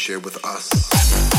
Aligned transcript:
share 0.00 0.18
with 0.18 0.42
us. 0.46 1.29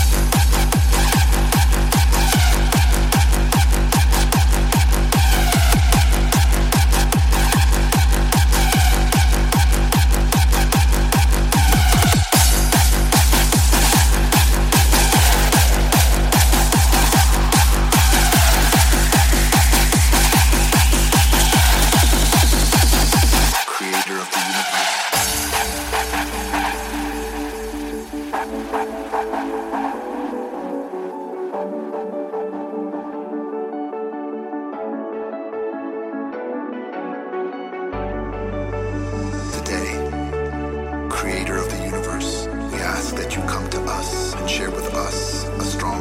and 44.02 44.49
share 44.49 44.71
with 44.71 44.94
us 44.95 45.44
a 45.44 45.63
strong 45.63 46.00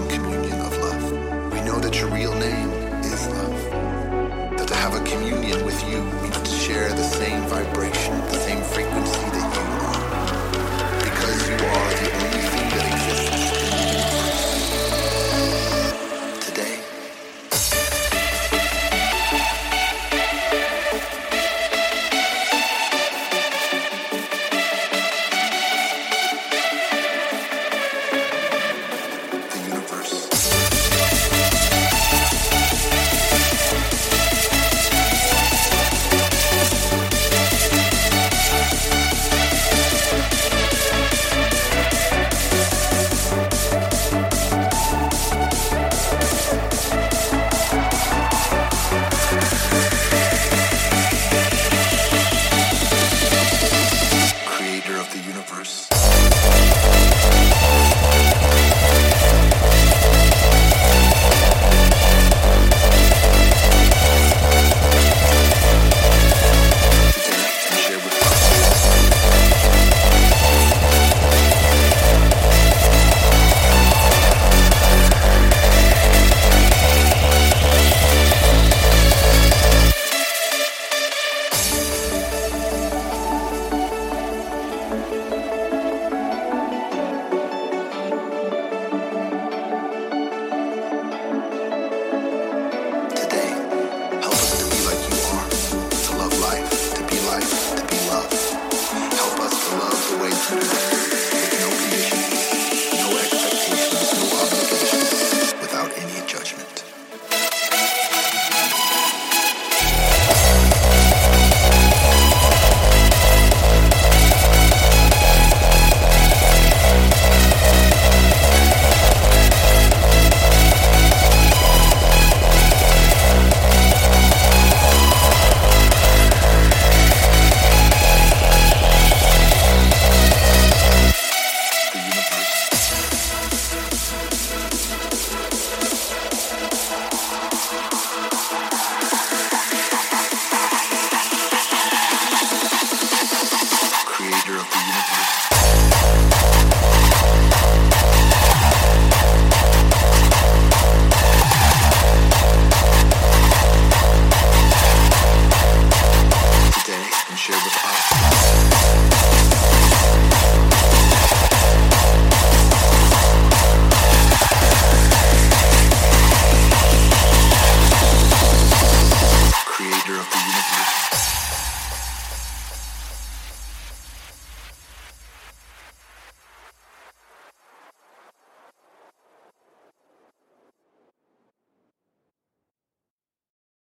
universe. 55.31 56.40